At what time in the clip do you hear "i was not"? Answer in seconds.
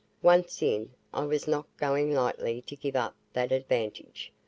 1.13-1.67